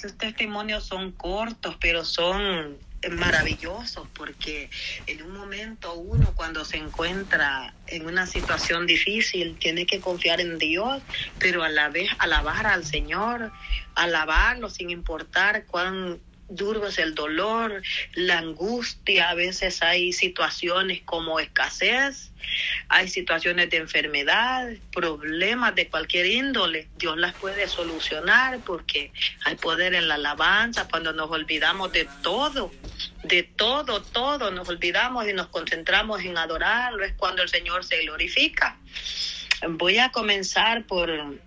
estos 0.00 0.16
testimonios 0.16 0.84
son 0.84 1.12
cortos, 1.12 1.76
pero 1.78 2.06
son 2.06 2.78
maravillosos 3.10 4.08
porque 4.14 4.70
en 5.06 5.22
un 5.22 5.32
momento 5.32 5.94
uno 5.94 6.32
cuando 6.34 6.64
se 6.64 6.78
encuentra 6.78 7.74
en 7.86 8.06
una 8.06 8.26
situación 8.26 8.86
difícil 8.86 9.56
tiene 9.58 9.84
que 9.84 10.00
confiar 10.00 10.40
en 10.40 10.56
Dios, 10.56 11.02
pero 11.38 11.62
a 11.62 11.68
la 11.68 11.90
vez 11.90 12.08
alabar 12.18 12.66
al 12.66 12.84
Señor, 12.86 13.52
alabarlo 13.94 14.70
sin 14.70 14.88
importar 14.88 15.66
cuán 15.66 16.18
duro 16.50 16.86
es 16.88 16.98
el 16.98 17.14
dolor, 17.14 17.82
la 18.14 18.38
angustia, 18.38 19.30
a 19.30 19.34
veces 19.34 19.82
hay 19.82 20.12
situaciones 20.12 21.00
como 21.04 21.40
escasez, 21.40 22.32
hay 22.88 23.08
situaciones 23.08 23.70
de 23.70 23.78
enfermedad, 23.78 24.72
problemas 24.92 25.74
de 25.74 25.88
cualquier 25.88 26.26
índole, 26.26 26.88
Dios 26.98 27.16
las 27.16 27.34
puede 27.34 27.68
solucionar 27.68 28.58
porque 28.66 29.12
hay 29.44 29.54
poder 29.56 29.94
en 29.94 30.08
la 30.08 30.16
alabanza 30.16 30.88
cuando 30.88 31.12
nos 31.12 31.30
olvidamos 31.30 31.92
de 31.92 32.08
todo, 32.22 32.72
de 33.22 33.44
todo, 33.44 34.02
todo, 34.02 34.50
nos 34.50 34.68
olvidamos 34.68 35.28
y 35.28 35.32
nos 35.32 35.48
concentramos 35.48 36.22
en 36.22 36.36
adorarlo, 36.36 37.04
es 37.04 37.14
cuando 37.14 37.42
el 37.42 37.48
Señor 37.48 37.84
se 37.84 38.00
glorifica. 38.02 38.76
Voy 39.68 39.98
a 39.98 40.10
comenzar 40.10 40.84
por 40.86 41.10
un 41.10 41.40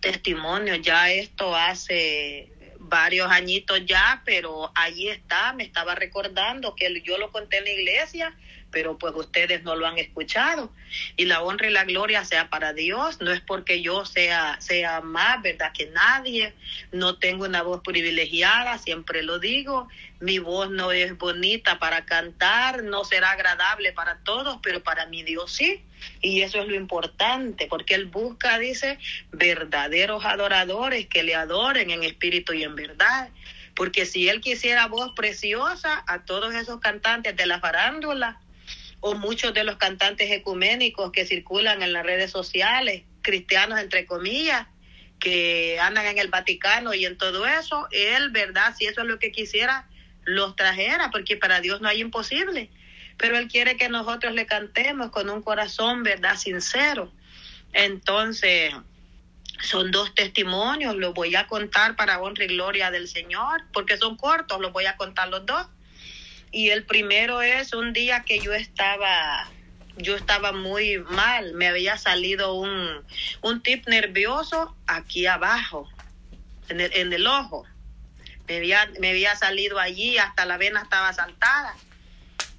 testimonio, 0.00 0.76
ya 0.76 1.10
esto 1.10 1.54
hace 1.54 2.53
varios 2.88 3.30
añitos 3.30 3.84
ya, 3.86 4.22
pero 4.24 4.70
ahí 4.74 5.08
está, 5.08 5.52
me 5.52 5.64
estaba 5.64 5.94
recordando 5.94 6.74
que 6.74 7.02
yo 7.02 7.18
lo 7.18 7.30
conté 7.30 7.58
en 7.58 7.64
la 7.64 7.70
iglesia, 7.70 8.36
pero 8.70 8.98
pues 8.98 9.14
ustedes 9.14 9.62
no 9.62 9.76
lo 9.76 9.86
han 9.86 9.98
escuchado. 9.98 10.72
Y 11.16 11.26
la 11.26 11.42
honra 11.42 11.68
y 11.68 11.70
la 11.70 11.84
gloria 11.84 12.24
sea 12.24 12.50
para 12.50 12.72
Dios, 12.72 13.20
no 13.20 13.32
es 13.32 13.40
porque 13.40 13.80
yo 13.80 14.04
sea, 14.04 14.60
sea 14.60 15.00
más, 15.00 15.40
¿verdad? 15.42 15.72
Que 15.72 15.86
nadie, 15.86 16.54
no 16.90 17.16
tengo 17.18 17.44
una 17.44 17.62
voz 17.62 17.82
privilegiada, 17.82 18.78
siempre 18.78 19.22
lo 19.22 19.38
digo, 19.38 19.88
mi 20.20 20.40
voz 20.40 20.70
no 20.70 20.90
es 20.90 21.16
bonita 21.16 21.78
para 21.78 22.04
cantar, 22.04 22.82
no 22.82 23.04
será 23.04 23.30
agradable 23.30 23.92
para 23.92 24.18
todos, 24.24 24.58
pero 24.62 24.82
para 24.82 25.06
mi 25.06 25.22
Dios 25.22 25.52
sí. 25.52 25.84
Y 26.20 26.42
eso 26.42 26.60
es 26.60 26.68
lo 26.68 26.74
importante, 26.74 27.66
porque 27.66 27.94
Él 27.94 28.06
busca, 28.06 28.58
dice, 28.58 28.98
verdaderos 29.30 30.24
adoradores 30.24 31.06
que 31.06 31.22
le 31.22 31.34
adoren 31.34 31.90
en 31.90 32.02
espíritu 32.02 32.52
y 32.52 32.64
en 32.64 32.74
verdad. 32.74 33.28
Porque 33.74 34.06
si 34.06 34.28
Él 34.28 34.40
quisiera 34.40 34.86
voz 34.86 35.12
preciosa, 35.14 36.04
a 36.06 36.24
todos 36.24 36.54
esos 36.54 36.80
cantantes 36.80 37.36
de 37.36 37.46
la 37.46 37.60
farándula, 37.60 38.40
o 39.00 39.14
muchos 39.14 39.52
de 39.52 39.64
los 39.64 39.76
cantantes 39.76 40.30
ecuménicos 40.30 41.12
que 41.12 41.26
circulan 41.26 41.82
en 41.82 41.92
las 41.92 42.06
redes 42.06 42.30
sociales, 42.30 43.02
cristianos 43.20 43.78
entre 43.78 44.06
comillas, 44.06 44.66
que 45.18 45.78
andan 45.80 46.06
en 46.06 46.18
el 46.18 46.28
Vaticano 46.28 46.94
y 46.94 47.04
en 47.04 47.18
todo 47.18 47.46
eso, 47.46 47.86
Él, 47.90 48.30
¿verdad? 48.30 48.74
Si 48.78 48.86
eso 48.86 49.02
es 49.02 49.06
lo 49.06 49.18
que 49.18 49.30
quisiera, 49.30 49.88
los 50.24 50.56
trajera, 50.56 51.10
porque 51.10 51.36
para 51.36 51.60
Dios 51.60 51.80
no 51.80 51.88
hay 51.88 52.00
imposible 52.00 52.70
pero 53.16 53.38
Él 53.38 53.48
quiere 53.48 53.76
que 53.76 53.88
nosotros 53.88 54.34
le 54.34 54.46
cantemos 54.46 55.10
con 55.10 55.30
un 55.30 55.42
corazón, 55.42 56.02
¿verdad? 56.02 56.36
Sincero. 56.36 57.12
Entonces, 57.72 58.74
son 59.62 59.90
dos 59.90 60.14
testimonios, 60.14 60.96
los 60.96 61.14
voy 61.14 61.34
a 61.36 61.46
contar 61.46 61.96
para 61.96 62.20
honra 62.20 62.44
y 62.44 62.48
gloria 62.48 62.90
del 62.90 63.08
Señor, 63.08 63.62
porque 63.72 63.96
son 63.96 64.16
cortos, 64.16 64.60
los 64.60 64.72
voy 64.72 64.86
a 64.86 64.96
contar 64.96 65.28
los 65.28 65.46
dos. 65.46 65.66
Y 66.50 66.70
el 66.70 66.84
primero 66.84 67.42
es 67.42 67.72
un 67.72 67.92
día 67.92 68.24
que 68.24 68.38
yo 68.38 68.52
estaba, 68.52 69.48
yo 69.96 70.14
estaba 70.16 70.52
muy 70.52 70.98
mal, 70.98 71.54
me 71.54 71.68
había 71.68 71.98
salido 71.98 72.54
un, 72.54 73.04
un 73.42 73.62
tip 73.62 73.88
nervioso 73.88 74.76
aquí 74.86 75.26
abajo, 75.26 75.88
en 76.68 76.80
el, 76.80 76.92
en 76.94 77.12
el 77.12 77.26
ojo. 77.26 77.64
Me 78.46 78.58
había, 78.58 78.90
me 79.00 79.10
había 79.10 79.34
salido 79.36 79.78
allí, 79.78 80.18
hasta 80.18 80.44
la 80.44 80.58
vena 80.58 80.82
estaba 80.82 81.12
saltada 81.12 81.74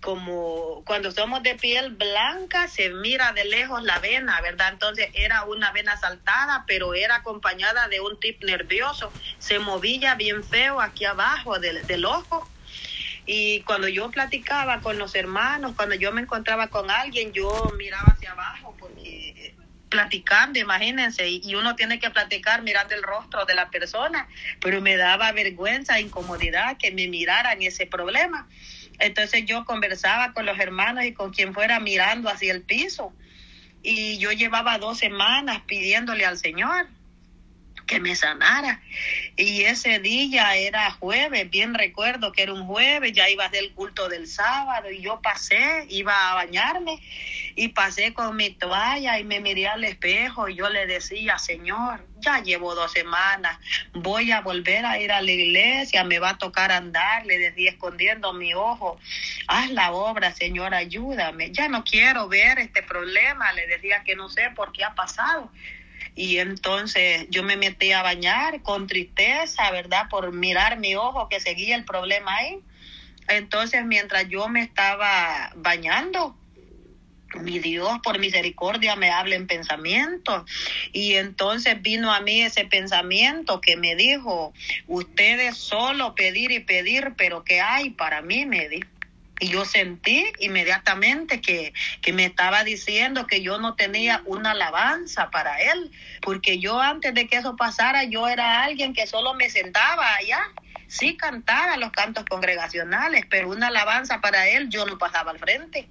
como 0.02 0.84
cuando 0.86 1.12
somos 1.12 1.42
de 1.44 1.56
piel 1.56 1.92
blanca 1.92 2.68
se 2.68 2.90
mira 2.90 3.34
de 3.34 3.46
lejos 3.46 3.84
la 3.84 4.00
vena, 4.00 4.40
¿verdad? 4.42 4.74
Entonces 4.74 5.10
era 5.14 5.44
una 5.44 5.72
vena 5.72 5.98
saltada, 5.98 6.64
pero 6.68 6.94
era 6.94 7.18
acompañada 7.18 7.88
de 7.88 8.02
un 8.02 8.20
tip 8.20 8.44
nervioso. 8.44 9.12
Se 9.40 9.60
movía 9.60 10.16
bien 10.16 10.44
feo 10.44 10.80
aquí 10.82 11.06
abajo 11.06 11.60
del, 11.60 11.86
del 11.88 12.06
ojo. 12.06 12.48
Y 13.26 13.62
cuando 13.62 13.88
yo 13.88 14.12
platicaba 14.12 14.82
con 14.82 15.00
los 15.00 15.16
hermanos, 15.16 15.74
cuando 15.76 15.96
yo 15.96 16.12
me 16.12 16.22
encontraba 16.22 16.68
con 16.68 16.92
alguien, 16.92 17.34
yo 17.34 17.74
miraba 17.76 18.14
hacia 18.14 18.34
abajo 18.34 18.76
porque 18.80 19.56
platicando, 19.90 20.60
imagínense, 20.60 21.28
y 21.30 21.56
uno 21.56 21.76
tiene 21.76 22.00
que 22.00 22.10
platicar 22.10 22.62
mirando 22.64 22.94
el 22.96 23.02
rostro 23.02 23.46
de 23.46 23.56
la 23.56 23.70
persona, 23.70 24.28
pero 24.60 24.82
me 24.82 24.98
daba 24.98 25.32
vergüenza, 25.32 26.02
incomodidad 26.02 26.78
que 26.78 26.92
me 26.92 27.08
miraran 27.08 27.62
ese 27.62 27.86
problema. 27.86 28.48
Entonces 29.00 29.46
yo 29.46 29.66
conversaba 29.66 30.34
con 30.34 30.46
los 30.46 30.60
hermanos 30.60 31.06
y 31.06 31.14
con 31.14 31.32
quien 31.32 31.54
fuera 31.54 31.80
mirando 31.80 32.30
hacia 32.30 32.54
el 32.54 32.62
piso. 32.62 33.14
Y 33.84 34.18
yo 34.18 34.32
llevaba 34.32 34.78
dos 34.78 34.98
semanas 34.98 35.62
pidiéndole 35.68 36.26
al 36.26 36.38
Señor 36.38 36.88
que 37.86 38.00
me 38.00 38.16
sanara. 38.16 38.82
Y 39.36 39.62
ese 39.62 40.00
día 40.00 40.56
era 40.56 40.92
jueves, 40.92 41.50
bien 41.50 41.74
recuerdo 41.74 42.32
que 42.32 42.44
era 42.44 42.54
un 42.54 42.66
jueves, 42.66 43.14
ya 43.14 43.30
iba 43.30 43.46
a 43.46 43.50
ser 43.50 43.64
el 43.64 43.74
culto 43.74 44.10
del 44.10 44.28
sábado 44.28 44.90
y 44.92 45.02
yo 45.02 45.22
pasé, 45.22 45.86
iba 45.90 46.32
a 46.32 46.36
bañarme 46.36 47.00
y 47.56 47.70
pasé 47.70 48.14
con 48.14 48.36
mi 48.36 48.50
toalla 48.50 49.18
y 49.18 49.24
me 49.24 49.40
miré 49.40 49.68
al 49.68 49.86
espejo 49.86 50.50
y 50.50 50.56
yo 50.56 50.70
le 50.70 50.86
decía, 50.88 51.38
Señor, 51.38 52.06
ya 52.20 52.42
llevo 52.44 52.76
dos 52.76 52.92
semanas, 52.92 53.58
voy 53.94 54.32
a 54.32 54.42
volver 54.42 54.86
a 54.86 55.00
ir 55.00 55.12
a 55.14 55.22
la 55.22 55.32
iglesia, 55.32 56.04
me 56.04 56.20
va 56.20 56.32
a 56.32 56.38
tocar 56.38 56.74
andar, 56.74 57.26
le 57.26 57.38
decía 57.38 57.72
escondiendo 57.72 58.34
mi 58.34 58.54
ojo, 58.54 59.00
haz 59.48 59.72
la 59.72 59.94
obra, 59.94 60.34
Señor, 60.34 60.74
ayúdame, 60.74 61.52
ya 61.52 61.70
no 61.70 61.86
quiero 61.86 62.28
ver 62.28 62.60
este 62.60 62.84
problema, 62.84 63.54
le 63.54 63.68
decía 63.68 64.04
que 64.04 64.18
no 64.18 64.28
sé 64.28 64.50
por 64.54 64.74
qué 64.74 64.84
ha 64.84 64.94
pasado. 64.94 65.50
Y 66.14 66.40
entonces 66.40 67.28
yo 67.30 67.44
me 67.44 67.56
metí 67.56 67.92
a 67.94 68.02
bañar 68.02 68.62
con 68.64 68.88
tristeza, 68.88 69.70
¿verdad? 69.72 70.08
Por 70.10 70.32
mirar 70.32 70.78
mi 70.78 70.96
ojo 70.96 71.28
que 71.30 71.40
seguía 71.40 71.76
el 71.76 71.84
problema 71.84 72.36
ahí. 72.36 72.60
Entonces 73.28 73.86
mientras 73.86 74.28
yo 74.30 74.48
me 74.48 74.62
estaba 74.62 75.52
bañando, 75.56 76.38
mi 77.42 77.60
Dios 77.60 78.00
por 78.04 78.20
misericordia 78.20 78.96
me 78.96 79.12
habla 79.12 79.36
en 79.36 79.48
pensamiento. 79.48 80.46
Y 80.92 81.16
entonces 81.16 81.82
vino 81.82 82.14
a 82.14 82.22
mí 82.22 82.42
ese 82.42 82.66
pensamiento 82.66 83.62
que 83.62 83.78
me 83.78 83.96
dijo, 83.96 84.54
ustedes 84.88 85.58
solo 85.58 86.16
pedir 86.16 86.52
y 86.52 86.60
pedir, 86.60 87.14
pero 87.18 87.44
¿qué 87.44 87.62
hay 87.62 87.92
para 87.92 88.22
mí? 88.22 88.46
Me 88.46 88.70
dijo. 88.70 88.90
Y 89.40 89.50
yo 89.50 89.66
sentí 89.66 90.26
inmediatamente 90.40 91.42
que, 91.42 91.74
que 92.02 92.14
me 92.14 92.24
estaba 92.24 92.64
diciendo 92.64 93.28
que 93.28 93.42
yo 93.42 93.58
no 93.58 93.76
tenía 93.76 94.22
una 94.26 94.52
alabanza 94.52 95.30
para 95.30 95.62
él, 95.62 95.92
porque 96.22 96.60
yo 96.60 96.80
antes 96.80 97.14
de 97.14 97.28
que 97.28 97.38
eso 97.38 97.58
pasara, 97.58 98.06
yo 98.06 98.30
era 98.30 98.64
alguien 98.64 98.94
que 98.94 99.08
solo 99.08 99.34
me 99.34 99.50
sentaba 99.50 100.16
allá. 100.16 100.40
Sí 100.88 101.18
cantaba 101.18 101.76
los 101.76 101.92
cantos 101.92 102.24
congregacionales, 102.26 103.26
pero 103.30 103.50
una 103.50 103.68
alabanza 103.68 104.22
para 104.22 104.48
él 104.48 104.70
yo 104.70 104.86
no 104.86 104.98
pasaba 104.98 105.32
al 105.32 105.40
frente, 105.40 105.90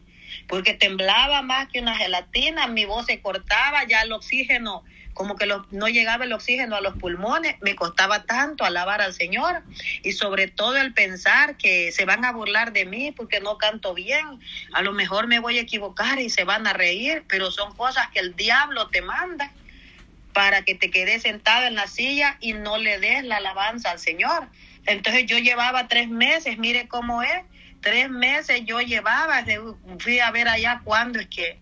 porque 0.49 0.75
temblaba 0.75 1.43
más 1.43 1.69
que 1.69 1.81
una 1.81 1.97
gelatina, 1.97 2.67
mi 2.67 2.85
voz 2.85 3.07
se 3.07 3.21
cortaba, 3.21 3.85
ya 3.85 4.03
el 4.03 4.13
oxígeno 4.13 4.85
como 5.15 5.37
que 5.37 5.47
no 5.71 5.89
llegaba 5.89 6.25
el 6.25 6.33
oxígeno 6.33 6.77
a 6.77 6.81
los 6.81 6.97
pulmones, 6.97 7.57
me 7.63 7.77
costaba 7.77 8.25
tanto 8.25 8.65
alabar 8.65 9.01
al 9.01 9.15
Señor 9.15 9.63
y 10.03 10.13
sobre 10.13 10.49
todo 10.49 10.77
el 10.77 10.93
pensar 10.93 11.57
que 11.57 11.93
se 11.93 12.05
van 12.05 12.25
a 12.25 12.33
burlar 12.33 12.73
de 12.73 12.85
mí 12.85 13.13
porque 13.13 13.41
no 13.41 13.57
canto 13.57 13.95
bien, 13.95 14.41
a 14.73 14.83
lo 14.83 14.93
mejor 14.93 15.29
me 15.29 15.39
voy 15.39 15.59
a 15.59 15.63
equivocar 15.63 16.19
y 16.19 16.31
se 16.31 16.45
van 16.45 16.67
a 16.67 16.73
reír, 16.73 17.25
pero 17.29 17.51
son 17.53 17.75
cosas 17.77 18.09
que 18.09 18.19
el 18.19 18.35
diablo 18.35 18.89
te 18.89 19.03
manda 19.03 19.53
para 20.33 20.63
que 20.63 20.75
te 20.75 20.91
quedes 20.91 21.23
sentado 21.23 21.67
en 21.67 21.77
la 21.77 21.87
silla 21.87 22.37
y 22.41 22.53
no 22.53 22.77
le 22.77 22.99
des 22.99 23.25
la 23.25 23.37
alabanza 23.37 23.93
al 23.93 24.01
Señor. 24.01 24.49
Entonces 24.85 25.27
yo 25.27 25.39
llevaba 25.39 25.87
tres 25.87 26.09
meses, 26.09 26.59
mire 26.59 26.89
cómo 26.89 27.23
es, 27.23 27.43
tres 27.85 28.11
meses 28.11 28.63
yo 28.65 28.81
llevaba, 28.81 29.45
fui 30.01 30.19
a 30.19 30.31
ver 30.33 30.49
allá 30.49 30.81
cuándo 30.83 31.21
es 31.21 31.29
que 31.29 31.61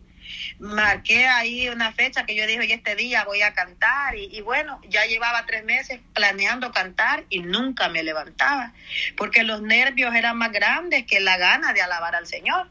marqué 0.59 1.27
ahí 1.27 1.69
una 1.69 1.93
fecha 1.93 2.25
que 2.25 2.35
yo 2.35 2.47
dije, 2.47 2.65
y 2.67 2.73
este 2.73 2.95
día 2.95 3.25
voy 3.25 3.43
a 3.43 3.53
cantar. 3.53 4.17
Y, 4.17 4.41
bueno, 4.41 4.81
ya 4.89 5.05
llevaba 5.05 5.45
tres 5.47 5.65
meses 5.65 6.01
planeando 6.15 6.73
cantar 6.73 7.25
y 7.29 7.41
nunca 7.41 7.89
me 7.89 8.03
levantaba, 8.03 8.73
porque 9.17 9.43
los 9.43 9.61
nervios 9.61 10.15
eran 10.15 10.39
más 10.39 10.53
grandes 10.53 11.05
que 11.07 11.21
la 11.21 11.37
gana 11.37 11.73
de 11.73 11.83
alabar 11.83 12.15
al 12.15 12.27
Señor. 12.27 12.71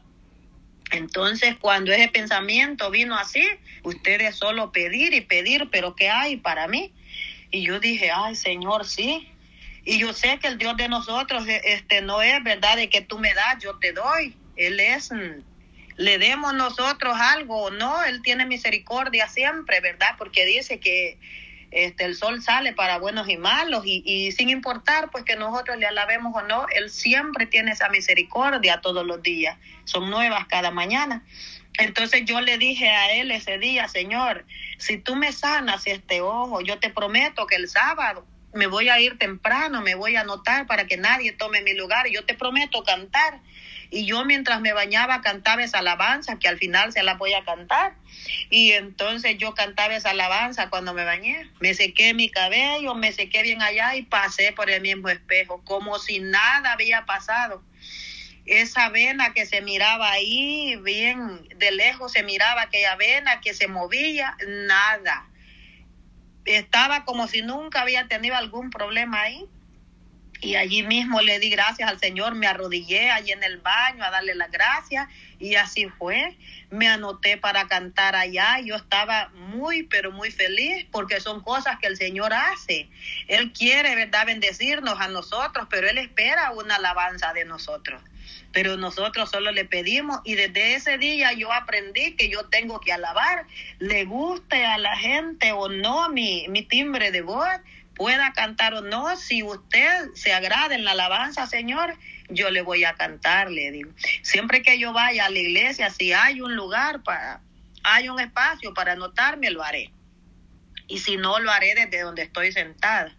Entonces, 0.90 1.56
cuando 1.60 1.92
ese 1.92 2.08
pensamiento 2.08 2.90
vino 2.90 3.16
así, 3.16 3.46
ustedes 3.82 4.36
solo 4.36 4.72
pedir 4.72 5.14
y 5.14 5.22
pedir, 5.22 5.68
pero 5.70 5.94
¿qué 5.94 6.10
hay 6.10 6.36
para 6.36 6.68
mí? 6.68 6.92
Y 7.50 7.62
yo 7.62 7.80
dije, 7.80 8.10
ay 8.10 8.34
Señor, 8.34 8.86
sí. 8.86 9.28
Y 9.84 9.98
yo 9.98 10.12
sé 10.12 10.38
que 10.38 10.48
el 10.48 10.58
Dios 10.58 10.76
de 10.76 10.88
nosotros 10.88 11.44
este, 11.46 12.02
no 12.02 12.22
es 12.22 12.42
verdad 12.44 12.76
de 12.76 12.88
que 12.88 13.00
tú 13.00 13.18
me 13.18 13.34
das, 13.34 13.62
yo 13.62 13.78
te 13.78 13.92
doy. 13.92 14.36
Él 14.56 14.78
es 14.78 15.10
mm, 15.10 15.42
le 15.96 16.18
demos 16.18 16.54
nosotros 16.54 17.16
algo 17.18 17.64
o 17.64 17.70
no, 17.70 18.02
Él 18.04 18.22
tiene 18.22 18.46
misericordia 18.46 19.28
siempre, 19.28 19.80
¿verdad? 19.80 20.14
Porque 20.18 20.44
dice 20.44 20.78
que, 20.78 21.18
este, 21.70 22.04
el 22.04 22.14
sol 22.14 22.42
sale 22.42 22.74
para 22.74 22.98
buenos 22.98 23.30
y 23.30 23.38
malos 23.38 23.84
y, 23.86 24.02
y 24.04 24.30
sin 24.32 24.50
importar 24.50 25.10
pues 25.10 25.24
que 25.24 25.36
nosotros 25.36 25.78
le 25.78 25.86
alabemos 25.86 26.34
o 26.36 26.42
no, 26.42 26.66
Él 26.74 26.90
siempre 26.90 27.46
tiene 27.46 27.72
esa 27.72 27.88
misericordia 27.88 28.82
todos 28.82 29.06
los 29.06 29.22
días, 29.22 29.58
son 29.84 30.10
nuevas 30.10 30.46
cada 30.46 30.70
mañana. 30.70 31.24
Entonces 31.78 32.24
yo 32.26 32.40
le 32.42 32.58
dije 32.58 32.90
a 32.90 33.14
él 33.14 33.30
ese 33.30 33.56
día, 33.56 33.88
Señor, 33.88 34.44
si 34.76 34.98
tú 34.98 35.16
me 35.16 35.32
sanas 35.32 35.86
este 35.86 36.20
ojo, 36.20 36.60
yo 36.60 36.78
te 36.78 36.90
prometo 36.90 37.46
que 37.46 37.56
el 37.56 37.66
sábado 37.66 38.26
me 38.54 38.66
voy 38.66 38.88
a 38.88 39.00
ir 39.00 39.18
temprano, 39.18 39.80
me 39.80 39.94
voy 39.94 40.16
a 40.16 40.22
anotar 40.22 40.66
para 40.66 40.86
que 40.86 40.96
nadie 40.96 41.32
tome 41.32 41.62
mi 41.62 41.74
lugar. 41.74 42.06
Yo 42.08 42.24
te 42.24 42.34
prometo 42.34 42.82
cantar. 42.84 43.40
Y 43.90 44.06
yo 44.06 44.24
mientras 44.24 44.62
me 44.62 44.72
bañaba 44.72 45.20
cantaba 45.20 45.62
esa 45.62 45.80
alabanza, 45.80 46.38
que 46.38 46.48
al 46.48 46.58
final 46.58 46.92
se 46.92 47.02
la 47.02 47.14
voy 47.14 47.34
a 47.34 47.44
cantar. 47.44 47.94
Y 48.48 48.72
entonces 48.72 49.36
yo 49.36 49.54
cantaba 49.54 49.94
esa 49.94 50.10
alabanza 50.10 50.70
cuando 50.70 50.94
me 50.94 51.04
bañé. 51.04 51.50
Me 51.60 51.74
sequé 51.74 52.14
mi 52.14 52.30
cabello, 52.30 52.94
me 52.94 53.12
sequé 53.12 53.42
bien 53.42 53.60
allá 53.60 53.94
y 53.94 54.02
pasé 54.02 54.52
por 54.52 54.70
el 54.70 54.80
mismo 54.80 55.10
espejo, 55.10 55.62
como 55.64 55.98
si 55.98 56.20
nada 56.20 56.72
había 56.72 57.04
pasado. 57.04 57.62
Esa 58.46 58.88
vena 58.88 59.34
que 59.34 59.46
se 59.46 59.60
miraba 59.60 60.10
ahí, 60.10 60.76
bien 60.82 61.46
de 61.56 61.70
lejos 61.70 62.12
se 62.12 62.22
miraba 62.22 62.62
aquella 62.62 62.96
vena 62.96 63.40
que 63.40 63.54
se 63.54 63.68
movía, 63.68 64.36
nada 64.66 65.26
estaba 66.44 67.04
como 67.04 67.28
si 67.28 67.42
nunca 67.42 67.82
había 67.82 68.08
tenido 68.08 68.36
algún 68.36 68.70
problema 68.70 69.22
ahí. 69.22 69.46
Y 70.40 70.56
allí 70.56 70.82
mismo 70.82 71.20
le 71.20 71.38
di 71.38 71.50
gracias 71.50 71.88
al 71.88 72.00
Señor, 72.00 72.34
me 72.34 72.48
arrodillé 72.48 73.12
allí 73.12 73.30
en 73.30 73.44
el 73.44 73.58
baño 73.58 74.02
a 74.02 74.10
darle 74.10 74.34
las 74.34 74.50
gracias 74.50 75.08
y 75.38 75.54
así 75.54 75.88
fue. 75.88 76.36
Me 76.68 76.88
anoté 76.88 77.36
para 77.36 77.68
cantar 77.68 78.16
allá. 78.16 78.58
Yo 78.58 78.74
estaba 78.74 79.28
muy, 79.28 79.84
pero 79.84 80.10
muy 80.10 80.32
feliz 80.32 80.84
porque 80.90 81.20
son 81.20 81.42
cosas 81.42 81.78
que 81.78 81.86
el 81.86 81.96
Señor 81.96 82.32
hace. 82.32 82.88
Él 83.28 83.52
quiere, 83.52 83.94
¿verdad?, 83.94 84.26
bendecirnos 84.26 85.00
a 85.00 85.06
nosotros, 85.06 85.68
pero 85.70 85.88
Él 85.88 85.98
espera 85.98 86.50
una 86.50 86.74
alabanza 86.74 87.32
de 87.32 87.44
nosotros 87.44 88.02
pero 88.52 88.76
nosotros 88.76 89.30
solo 89.30 89.50
le 89.50 89.64
pedimos 89.64 90.20
y 90.24 90.34
desde 90.34 90.74
ese 90.74 90.98
día 90.98 91.32
yo 91.32 91.52
aprendí 91.52 92.14
que 92.16 92.28
yo 92.28 92.44
tengo 92.44 92.80
que 92.80 92.92
alabar, 92.92 93.46
le 93.78 94.04
guste 94.04 94.64
a 94.64 94.78
la 94.78 94.96
gente 94.96 95.52
o 95.52 95.68
no 95.68 96.08
mi, 96.08 96.46
mi 96.48 96.62
timbre 96.62 97.10
de 97.10 97.22
voz, 97.22 97.48
pueda 97.94 98.32
cantar 98.32 98.74
o 98.74 98.80
no, 98.80 99.16
si 99.16 99.42
usted 99.42 100.08
se 100.14 100.32
agrada 100.32 100.74
en 100.74 100.84
la 100.84 100.92
alabanza, 100.92 101.46
Señor, 101.46 101.96
yo 102.28 102.50
le 102.50 102.62
voy 102.62 102.84
a 102.84 102.94
cantar, 102.94 103.50
le 103.50 103.70
digo. 103.70 103.90
Siempre 104.22 104.62
que 104.62 104.78
yo 104.78 104.92
vaya 104.92 105.26
a 105.26 105.30
la 105.30 105.38
iglesia, 105.38 105.90
si 105.90 106.12
hay 106.12 106.40
un 106.40 106.56
lugar 106.56 107.02
para, 107.02 107.40
hay 107.82 108.08
un 108.08 108.20
espacio 108.20 108.74
para 108.74 108.92
anotarme, 108.92 109.50
lo 109.50 109.62
haré. 109.62 109.92
Y 110.88 110.98
si 110.98 111.16
no, 111.16 111.38
lo 111.38 111.50
haré 111.50 111.74
desde 111.74 112.00
donde 112.00 112.22
estoy 112.22 112.52
sentada. 112.52 113.14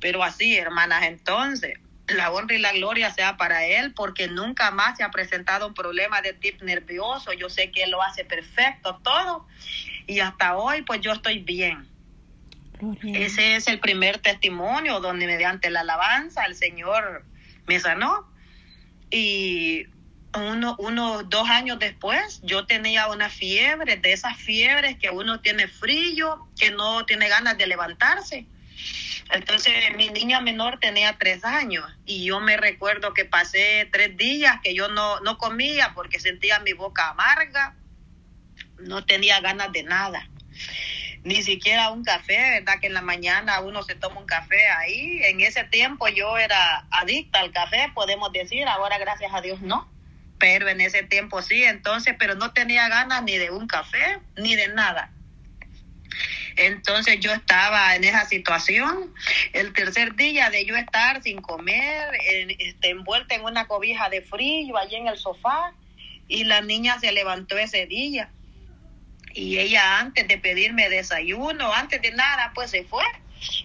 Pero 0.00 0.22
así, 0.22 0.56
hermanas, 0.56 1.04
entonces, 1.04 1.78
la 2.08 2.30
honra 2.30 2.54
y 2.54 2.58
la 2.58 2.72
gloria 2.72 3.12
sea 3.12 3.36
para 3.36 3.64
él, 3.66 3.92
porque 3.92 4.28
nunca 4.28 4.70
más 4.70 4.96
se 4.96 5.02
ha 5.02 5.10
presentado 5.10 5.66
un 5.66 5.74
problema 5.74 6.22
de 6.22 6.32
tipo 6.32 6.64
nervioso. 6.64 7.32
Yo 7.32 7.50
sé 7.50 7.70
que 7.70 7.82
él 7.82 7.90
lo 7.90 8.02
hace 8.02 8.24
perfecto 8.24 9.00
todo. 9.02 9.46
Y 10.06 10.20
hasta 10.20 10.56
hoy, 10.56 10.82
pues 10.82 11.00
yo 11.00 11.12
estoy 11.12 11.40
bien. 11.40 11.88
Ese 13.02 13.56
es 13.56 13.68
el 13.68 13.80
primer 13.80 14.18
testimonio 14.18 15.00
donde 15.00 15.26
mediante 15.26 15.70
la 15.70 15.80
alabanza 15.80 16.44
el 16.44 16.54
Señor 16.54 17.24
me 17.66 17.80
sanó. 17.80 18.30
Y 19.10 19.86
uno, 20.34 20.76
uno, 20.78 21.22
dos 21.22 21.48
años 21.48 21.78
después, 21.78 22.40
yo 22.42 22.66
tenía 22.66 23.08
una 23.08 23.30
fiebre, 23.30 23.96
de 23.96 24.12
esas 24.12 24.36
fiebres 24.36 24.96
que 24.98 25.10
uno 25.10 25.40
tiene 25.40 25.68
frío, 25.68 26.46
que 26.58 26.70
no 26.70 27.06
tiene 27.06 27.28
ganas 27.28 27.56
de 27.56 27.66
levantarse. 27.66 28.46
Entonces 29.30 29.74
mi 29.96 30.08
niña 30.10 30.40
menor 30.40 30.78
tenía 30.78 31.16
tres 31.18 31.44
años 31.44 31.84
y 32.04 32.24
yo 32.24 32.40
me 32.40 32.56
recuerdo 32.56 33.12
que 33.12 33.24
pasé 33.24 33.88
tres 33.92 34.16
días 34.16 34.60
que 34.62 34.74
yo 34.74 34.88
no, 34.88 35.20
no 35.20 35.36
comía 35.38 35.92
porque 35.94 36.20
sentía 36.20 36.60
mi 36.60 36.72
boca 36.72 37.10
amarga, 37.10 37.74
no 38.78 39.04
tenía 39.04 39.40
ganas 39.40 39.72
de 39.72 39.82
nada, 39.82 40.28
ni 41.24 41.42
siquiera 41.42 41.90
un 41.90 42.04
café, 42.04 42.60
¿verdad? 42.60 42.78
Que 42.80 42.86
en 42.86 42.94
la 42.94 43.02
mañana 43.02 43.58
uno 43.60 43.82
se 43.82 43.96
toma 43.96 44.20
un 44.20 44.26
café 44.26 44.68
ahí. 44.68 45.20
En 45.24 45.40
ese 45.40 45.64
tiempo 45.64 46.06
yo 46.08 46.38
era 46.38 46.86
adicta 46.90 47.40
al 47.40 47.50
café, 47.50 47.90
podemos 47.94 48.30
decir, 48.32 48.66
ahora 48.68 48.96
gracias 48.98 49.34
a 49.34 49.40
Dios 49.40 49.60
no, 49.60 49.90
pero 50.38 50.68
en 50.68 50.80
ese 50.80 51.02
tiempo 51.02 51.42
sí, 51.42 51.64
entonces, 51.64 52.14
pero 52.16 52.36
no 52.36 52.52
tenía 52.52 52.88
ganas 52.88 53.24
ni 53.24 53.38
de 53.38 53.50
un 53.50 53.66
café, 53.66 54.20
ni 54.36 54.54
de 54.54 54.68
nada. 54.68 55.10
Entonces 56.56 57.20
yo 57.20 57.32
estaba 57.32 57.94
en 57.94 58.04
esa 58.04 58.24
situación. 58.24 59.14
El 59.52 59.72
tercer 59.72 60.16
día 60.16 60.50
de 60.50 60.64
yo 60.64 60.76
estar 60.76 61.22
sin 61.22 61.40
comer, 61.40 62.08
este, 62.58 62.90
envuelta 62.90 63.34
en 63.34 63.44
una 63.44 63.66
cobija 63.66 64.08
de 64.08 64.22
frío 64.22 64.76
allí 64.76 64.96
en 64.96 65.08
el 65.08 65.18
sofá, 65.18 65.72
y 66.28 66.44
la 66.44 66.60
niña 66.60 66.98
se 66.98 67.12
levantó 67.12 67.56
ese 67.58 67.86
día. 67.86 68.30
Y 69.32 69.58
ella 69.58 69.98
antes 69.98 70.26
de 70.26 70.38
pedirme 70.38 70.88
desayuno, 70.88 71.72
antes 71.72 72.00
de 72.00 72.10
nada, 72.12 72.52
pues 72.54 72.70
se 72.70 72.84
fue. 72.84 73.04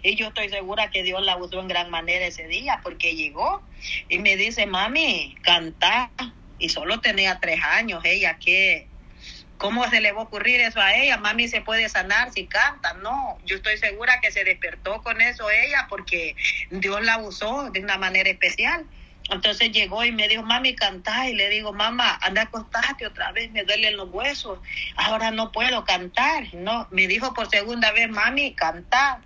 Y 0.03 0.15
yo 0.15 0.27
estoy 0.27 0.49
segura 0.49 0.91
que 0.91 1.01
Dios 1.01 1.23
la 1.23 1.37
usó 1.37 1.61
en 1.61 1.69
gran 1.69 1.89
manera 1.89 2.25
ese 2.25 2.47
día 2.47 2.81
porque 2.83 3.15
llegó 3.15 3.63
y 4.09 4.19
me 4.19 4.35
dice, 4.35 4.65
mami, 4.65 5.35
canta. 5.41 6.11
Y 6.59 6.69
solo 6.69 6.99
tenía 6.99 7.39
tres 7.39 7.63
años 7.63 8.03
ella, 8.03 8.37
que 8.37 8.87
¿Cómo 9.61 9.87
se 9.89 10.01
le 10.01 10.11
va 10.11 10.21
a 10.21 10.23
ocurrir 10.23 10.59
eso 10.59 10.81
a 10.81 10.95
ella? 10.95 11.17
Mami 11.17 11.47
se 11.47 11.61
puede 11.61 11.87
sanar 11.87 12.31
si 12.31 12.47
canta. 12.47 12.95
No, 12.95 13.37
yo 13.45 13.57
estoy 13.57 13.77
segura 13.77 14.19
que 14.19 14.31
se 14.31 14.43
despertó 14.43 15.03
con 15.03 15.21
eso 15.21 15.51
ella 15.51 15.85
porque 15.87 16.35
Dios 16.71 16.99
la 17.03 17.19
usó 17.19 17.69
de 17.69 17.79
una 17.79 17.99
manera 17.99 18.27
especial. 18.27 18.87
Entonces 19.29 19.71
llegó 19.71 20.03
y 20.03 20.11
me 20.11 20.27
dijo, 20.27 20.41
mami, 20.41 20.73
canta. 20.73 21.29
Y 21.29 21.35
le 21.35 21.47
digo, 21.49 21.73
mamá, 21.73 22.17
anda 22.23 22.41
a 22.41 22.45
acostarte 22.45 23.05
otra 23.05 23.31
vez, 23.33 23.51
me 23.51 23.63
duelen 23.63 23.97
los 23.97 24.09
huesos. 24.09 24.57
Ahora 24.95 25.29
no 25.29 25.51
puedo 25.51 25.85
cantar. 25.85 26.51
No, 26.55 26.87
me 26.89 27.05
dijo 27.05 27.35
por 27.35 27.47
segunda 27.47 27.91
vez, 27.91 28.09
mami, 28.09 28.55
canta. 28.55 29.21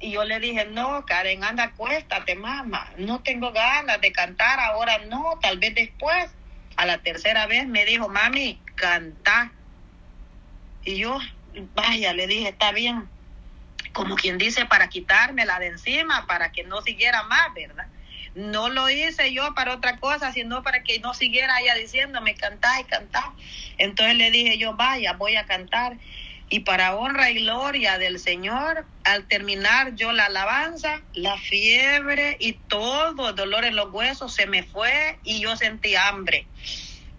Y 0.00 0.12
yo 0.12 0.24
le 0.24 0.40
dije, 0.40 0.64
no, 0.64 1.04
Karen, 1.04 1.44
anda, 1.44 1.64
acuéstate, 1.64 2.36
mamá. 2.36 2.90
No 2.96 3.20
tengo 3.20 3.52
ganas 3.52 4.00
de 4.00 4.12
cantar 4.12 4.58
ahora, 4.60 4.96
no, 5.10 5.38
tal 5.42 5.58
vez 5.58 5.74
después. 5.74 6.30
A 6.76 6.86
la 6.86 7.02
tercera 7.02 7.46
vez 7.46 7.66
me 7.66 7.84
dijo, 7.84 8.08
mami, 8.08 8.58
canta. 8.82 9.52
Y 10.84 10.96
yo, 10.96 11.20
vaya, 11.74 12.12
le 12.12 12.26
dije, 12.26 12.48
está 12.48 12.72
bien. 12.72 13.08
Como 13.92 14.16
quien 14.16 14.38
dice, 14.38 14.66
para 14.66 14.88
quitármela 14.88 15.60
de 15.60 15.68
encima, 15.68 16.26
para 16.26 16.50
que 16.50 16.64
no 16.64 16.82
siguiera 16.82 17.22
más, 17.22 17.54
¿verdad? 17.54 17.86
No 18.34 18.70
lo 18.70 18.90
hice 18.90 19.32
yo 19.32 19.54
para 19.54 19.74
otra 19.74 19.98
cosa, 19.98 20.32
sino 20.32 20.64
para 20.64 20.82
que 20.82 20.98
no 20.98 21.14
siguiera 21.14 21.60
ella 21.60 21.74
diciéndome, 21.76 22.34
cantá 22.34 22.80
y 22.80 22.84
cantá. 22.84 23.32
Entonces 23.78 24.16
le 24.16 24.32
dije 24.32 24.58
yo, 24.58 24.74
vaya, 24.74 25.12
voy 25.12 25.36
a 25.36 25.46
cantar. 25.46 25.98
Y 26.48 26.60
para 26.60 26.96
honra 26.96 27.30
y 27.30 27.44
gloria 27.44 27.98
del 27.98 28.18
Señor, 28.18 28.84
al 29.04 29.26
terminar 29.28 29.94
yo 29.94 30.12
la 30.12 30.26
alabanza, 30.26 31.00
la 31.14 31.38
fiebre 31.38 32.36
y 32.40 32.54
todo 32.54 33.30
el 33.30 33.36
dolor 33.36 33.64
en 33.64 33.76
los 33.76 33.92
huesos 33.92 34.34
se 34.34 34.46
me 34.46 34.62
fue 34.64 35.18
y 35.22 35.40
yo 35.40 35.56
sentí 35.56 35.94
hambre. 35.94 36.46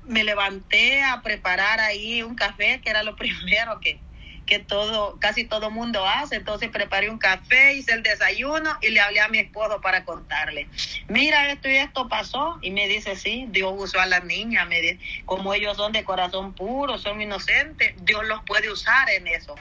Me 0.06 0.24
levanté 0.24 1.02
a 1.04 1.22
preparar 1.22 1.80
ahí 1.80 2.24
un 2.24 2.36
café, 2.36 2.82
que 2.82 2.90
era 2.90 3.04
lo 3.04 3.16
primero 3.18 3.80
que, 3.80 4.00
que 4.46 4.60
todo, 4.60 5.18
casi 5.20 5.46
todo 5.46 5.72
mundo 5.72 6.06
hace. 6.06 6.36
Entonces 6.36 6.70
preparé 6.70 7.10
un 7.10 7.18
café, 7.18 7.74
hice 7.74 7.94
el 7.94 8.04
desayuno 8.04 8.78
y 8.82 8.90
le 8.90 9.00
hablé 9.00 9.22
a 9.22 9.28
mi 9.28 9.40
esposo 9.40 9.82
para 9.82 10.04
contarle. 10.06 10.68
Mira, 11.08 11.50
esto 11.52 11.70
y 11.70 11.78
esto 11.78 12.08
pasó. 12.08 12.58
Y 12.62 12.72
me 12.72 12.88
dice, 12.88 13.16
sí, 13.16 13.46
Dios 13.50 13.74
usó 13.76 14.00
a 14.00 14.06
la 14.06 14.20
niña. 14.20 14.66
Me 14.66 14.82
dice, 14.82 15.00
como 15.26 15.54
ellos 15.54 15.78
son 15.78 15.92
de 15.92 16.04
corazón 16.04 16.54
puro, 16.54 16.98
son 16.98 17.22
inocentes, 17.22 17.94
Dios 17.98 18.26
los 18.26 18.44
puede 18.44 18.72
usar 18.72 19.10
en 19.10 19.28
eso. 19.28 19.56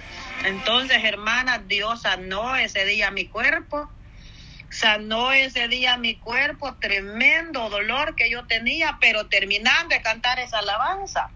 Entonces, 0.44 1.04
hermana, 1.04 1.58
Dios 1.58 2.02
sanó 2.02 2.56
ese 2.56 2.84
día 2.84 3.10
mi 3.10 3.26
cuerpo. 3.26 3.90
Sanó 4.72 5.32
ese 5.32 5.68
día 5.68 5.96
mi 5.96 6.16
cuerpo, 6.16 6.74
tremendo 6.80 7.70
dolor 7.70 8.16
que 8.16 8.28
yo 8.28 8.46
tenía, 8.46 8.98
pero 9.00 9.28
terminando 9.28 9.94
de 9.94 10.02
cantar 10.02 10.40
esa 10.40 10.58
alabanza 10.58 11.30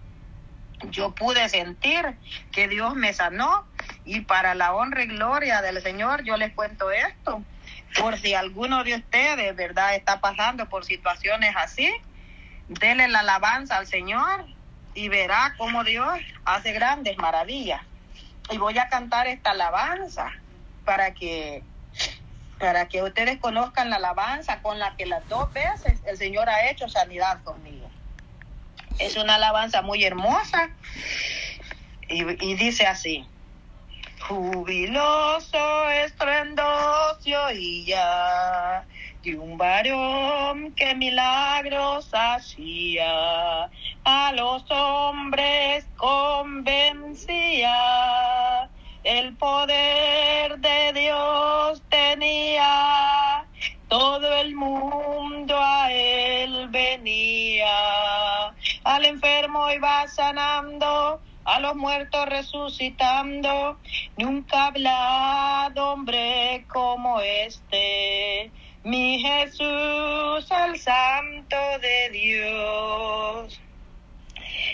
yo 0.90 1.14
pude 1.14 1.48
sentir 1.48 2.16
que 2.52 2.68
Dios 2.68 2.94
me 2.94 3.12
sanó 3.12 3.64
y 4.04 4.20
para 4.20 4.54
la 4.54 4.74
honra 4.74 5.04
y 5.04 5.06
gloria 5.06 5.62
del 5.62 5.80
Señor 5.82 6.24
yo 6.24 6.36
les 6.36 6.52
cuento 6.54 6.90
esto. 6.90 7.42
Por 7.98 8.18
si 8.18 8.34
alguno 8.34 8.84
de 8.84 8.96
ustedes, 8.96 9.56
¿verdad?, 9.56 9.94
está 9.94 10.20
pasando 10.20 10.68
por 10.68 10.84
situaciones 10.84 11.54
así, 11.56 11.92
dele 12.68 13.08
la 13.08 13.20
alabanza 13.20 13.78
al 13.78 13.86
Señor 13.86 14.44
y 14.94 15.08
verá 15.08 15.54
cómo 15.56 15.82
Dios 15.82 16.18
hace 16.44 16.72
grandes 16.72 17.16
maravillas. 17.18 17.80
Y 18.50 18.58
voy 18.58 18.78
a 18.78 18.88
cantar 18.88 19.26
esta 19.26 19.52
alabanza 19.52 20.32
para 20.84 21.14
que 21.14 21.62
para 22.58 22.88
que 22.88 23.02
ustedes 23.02 23.38
conozcan 23.38 23.90
la 23.90 23.96
alabanza 23.96 24.62
con 24.62 24.78
la 24.78 24.96
que 24.96 25.06
las 25.06 25.28
dos 25.28 25.52
veces 25.52 26.00
el 26.06 26.16
Señor 26.16 26.48
ha 26.48 26.70
hecho 26.70 26.88
sanidad 26.88 27.42
conmigo. 27.42 27.88
Es 28.98 29.16
una 29.16 29.34
alabanza 29.34 29.82
muy 29.82 30.04
hermosa 30.04 30.70
y, 32.08 32.54
dice 32.54 32.86
así. 32.86 33.26
Jubiloso, 34.28 35.90
estruendoso 35.90 37.52
y 37.52 37.84
ya 37.84 38.84
de 39.22 39.36
un 39.38 39.58
varón 39.58 40.72
que 40.72 40.94
milagros 40.94 42.08
hacía, 42.12 43.68
a 44.04 44.32
los 44.34 44.64
hombres 44.70 45.84
convencía, 45.96 47.74
el 49.04 49.34
poder 49.34 50.25
venía, 56.70 57.68
al 58.84 59.04
enfermo 59.04 59.70
iba 59.70 60.06
sanando, 60.08 61.20
a 61.44 61.60
los 61.60 61.76
muertos 61.76 62.26
resucitando, 62.28 63.78
nunca 64.16 64.66
hablado 64.66 65.92
hombre 65.92 66.64
como 66.68 67.20
este 67.20 68.50
mi 68.86 69.18
Jesús, 69.20 70.48
el 70.48 70.78
Santo 70.78 71.56
de 71.82 72.10
Dios. 72.10 73.60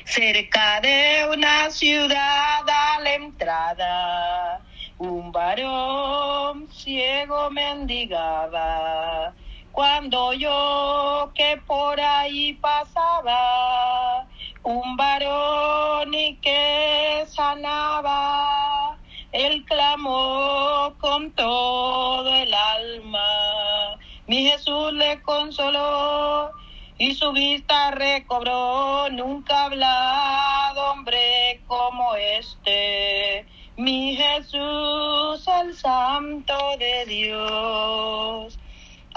Cerca 0.04 0.82
de 0.82 1.28
una 1.32 1.70
ciudad 1.70 2.68
a 2.68 3.00
la 3.00 3.14
entrada, 3.14 4.60
un 4.98 5.32
varón 5.32 6.68
ciego 6.70 7.50
mendigaba. 7.50 9.32
Cuando 9.72 10.32
yo 10.34 11.32
que 11.34 11.60
por 11.66 12.00
ahí 12.00 12.52
pasaba, 12.54 14.26
un 14.62 14.96
varón 14.96 16.14
y 16.14 16.36
que 16.36 17.24
sanaba, 17.26 18.96
él 19.32 19.64
clamó 19.64 20.94
con 21.00 21.32
todo 21.32 22.34
el 22.34 22.52
alma 22.54 23.98
mi 24.32 24.44
Jesús 24.44 24.92
le 24.92 25.20
consoló 25.20 26.52
y 26.96 27.14
su 27.14 27.32
vista 27.32 27.90
recobró. 27.90 29.10
Nunca 29.10 29.64
hablado 29.64 30.92
hombre 30.92 31.60
como 31.66 32.14
este. 32.14 33.44
Mi 33.76 34.16
Jesús, 34.16 35.46
el 35.48 35.76
Santo 35.76 36.54
de 36.78 37.04
Dios. 37.06 38.51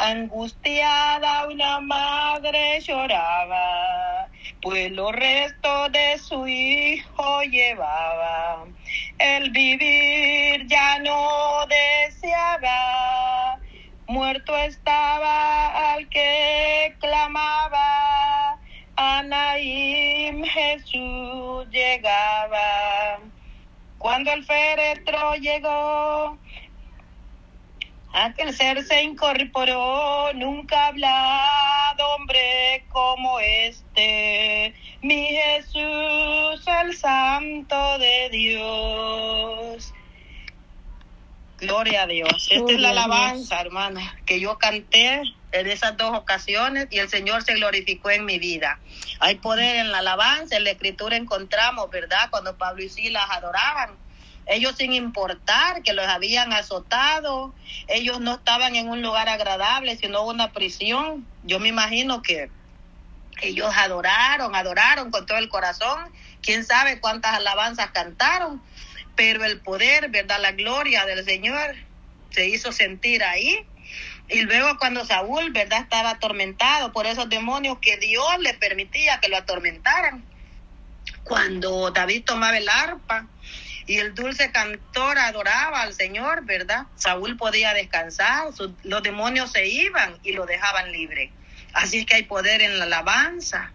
Angustiada 0.05 1.47
una 1.47 1.79
madre 1.79 2.79
lloraba, 2.81 4.29
pues 4.61 4.91
los 4.91 5.11
restos 5.11 5.91
de 5.91 6.17
su 6.19 6.47
hijo 6.47 7.41
llevaba. 7.41 8.65
El 9.17 9.49
vivir 9.49 10.67
ya 10.67 10.99
no 10.99 11.65
deseaba 11.67 13.59
Muerto 14.07 14.55
estaba 14.55 15.93
al 15.93 16.07
que 16.09 16.95
clamaba, 16.99 18.59
Anaim 18.95 20.43
Jesús 20.43 21.67
llegaba. 21.71 23.19
Cuando 23.97 24.31
el 24.31 24.45
féretro 24.45 25.33
llegó, 25.37 26.34
aquel 28.15 28.55
ser 28.55 28.83
se 28.85 29.03
incorporó, 29.03 30.31
nunca 30.33 30.87
hablado 30.87 32.07
hombre 32.15 32.85
como 32.89 33.39
este, 33.39 34.73
mi 35.01 35.27
Jesús 35.27 36.65
el 36.81 36.95
Santo 36.95 37.97
de 37.99 38.29
Dios. 38.31 39.93
Gloria 41.57 42.03
a 42.03 42.07
Dios. 42.07 42.47
Esta 42.49 42.71
es 42.71 42.79
la 42.79 42.89
alabanza, 42.89 43.59
hermana, 43.61 44.17
que 44.25 44.39
yo 44.39 44.57
canté 44.57 45.21
en 45.51 45.67
esas 45.67 45.95
dos 45.95 46.17
ocasiones 46.17 46.87
y 46.91 46.99
el 46.99 47.09
Señor 47.09 47.43
se 47.43 47.55
glorificó 47.55 48.11
en 48.11 48.25
mi 48.25 48.39
vida. 48.39 48.79
Hay 49.19 49.35
poder 49.35 49.77
en 49.77 49.91
la 49.91 49.99
alabanza, 49.99 50.57
en 50.57 50.65
la 50.65 50.71
escritura 50.71 51.15
encontramos, 51.15 51.89
¿verdad? 51.89 52.29
Cuando 52.29 52.57
Pablo 52.57 52.83
y 52.83 52.89
Silas 52.89 53.25
adoraban. 53.29 54.04
Ellos 54.47 54.75
sin 54.77 54.93
importar 54.93 55.81
que 55.81 55.93
los 55.93 56.05
habían 56.05 56.53
azotado, 56.53 57.53
ellos 57.87 58.19
no 58.19 58.35
estaban 58.35 58.75
en 58.75 58.89
un 58.89 59.01
lugar 59.01 59.27
agradable, 59.27 59.97
sino 59.97 60.23
una 60.23 60.51
prisión. 60.51 61.27
Yo 61.43 61.59
me 61.59 61.69
imagino 61.69 62.21
que 62.21 62.49
ellos 63.41 63.73
adoraron, 63.75 64.55
adoraron 64.55 65.11
con 65.11 65.25
todo 65.25 65.39
el 65.39 65.49
corazón. 65.49 66.11
Quién 66.41 66.63
sabe 66.63 66.99
cuántas 66.99 67.33
alabanzas 67.33 67.89
cantaron 67.91 68.61
pero 69.15 69.45
el 69.45 69.59
poder, 69.61 70.09
¿verdad? 70.09 70.39
La 70.41 70.51
gloria 70.51 71.05
del 71.05 71.23
Señor 71.25 71.75
se 72.29 72.47
hizo 72.47 72.71
sentir 72.71 73.23
ahí. 73.23 73.65
Y 74.27 74.41
luego 74.41 74.77
cuando 74.77 75.05
Saúl, 75.05 75.51
¿verdad? 75.51 75.81
Estaba 75.81 76.11
atormentado 76.11 76.91
por 76.91 77.05
esos 77.05 77.29
demonios 77.29 77.77
que 77.79 77.97
Dios 77.97 78.27
le 78.39 78.53
permitía 78.55 79.19
que 79.19 79.29
lo 79.29 79.37
atormentaran. 79.37 80.23
Cuando 81.23 81.91
David 81.91 82.23
tomaba 82.25 82.57
el 82.57 82.67
arpa 82.67 83.27
y 83.87 83.97
el 83.97 84.15
dulce 84.15 84.51
cantor 84.51 85.17
adoraba 85.17 85.81
al 85.81 85.93
Señor, 85.93 86.45
¿verdad? 86.45 86.87
Saúl 86.95 87.37
podía 87.37 87.73
descansar, 87.73 88.47
los 88.83 89.03
demonios 89.03 89.51
se 89.51 89.67
iban 89.67 90.17
y 90.23 90.33
lo 90.33 90.45
dejaban 90.45 90.91
libre. 90.91 91.31
Así 91.73 91.99
es 91.99 92.05
que 92.05 92.15
hay 92.15 92.23
poder 92.23 92.61
en 92.61 92.79
la 92.79 92.85
alabanza. 92.85 93.71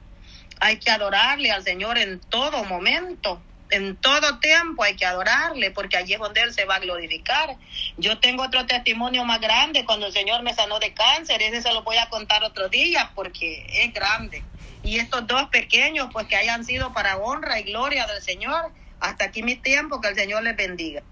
Hay 0.59 0.79
que 0.79 0.90
adorarle 0.90 1.50
al 1.52 1.62
Señor 1.62 1.99
en 1.99 2.21
todo 2.21 2.64
momento 2.64 3.43
en 3.71 3.97
todo 3.97 4.38
tiempo 4.40 4.83
hay 4.83 4.97
que 4.97 5.07
adorarle, 5.07 5.71
porque 5.71 5.97
allí 5.97 6.14
es 6.14 6.19
donde 6.19 6.43
Él 6.43 6.52
se 6.52 6.64
va 6.64 6.76
a 6.76 6.81
glorificar. 6.81 7.57
Yo 7.97 8.19
tengo 8.19 8.43
otro 8.43 8.67
testimonio 8.67 9.25
más 9.25 9.40
grande 9.40 9.85
cuando 9.85 10.07
el 10.07 10.12
Señor 10.12 10.43
me 10.43 10.55
sanó 10.55 10.79
de 10.79 10.93
cáncer, 10.93 11.40
ese 11.43 11.62
se 11.62 11.73
lo 11.73 11.83
voy 11.83 11.97
a 11.97 12.09
contar 12.09 12.43
otro 12.43 12.69
día 12.69 13.12
porque 13.14 13.67
es 13.73 13.93
grande. 13.93 14.43
Y 14.83 14.99
estos 14.99 15.26
dos 15.26 15.49
pequeños, 15.50 16.09
pues 16.12 16.26
que 16.26 16.37
hayan 16.37 16.64
sido 16.64 16.93
para 16.93 17.19
honra 17.19 17.61
y 17.61 17.64
gloria 17.64 18.07
del 18.07 18.23
Señor. 18.23 18.73
Hasta 19.00 19.26
aquí 19.26 19.42
mi 19.42 19.57
tiempo, 19.57 20.00
que 20.00 20.09
el 20.09 20.16
Señor 20.16 20.42
les 20.45 20.57
bendiga. 20.57 21.02